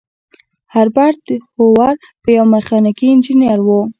[0.73, 1.25] هربرت
[1.57, 1.95] هوور
[2.37, 3.69] یو میخانیکي انجینر و.